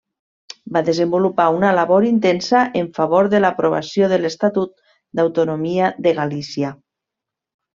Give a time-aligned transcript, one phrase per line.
[0.77, 4.75] Va desenvolupar una labor intensa en favor de l'aprovació de l'Estatut
[5.21, 6.75] d'autonomia de Galícia.